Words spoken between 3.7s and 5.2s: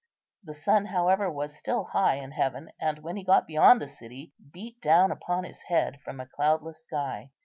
the city beat down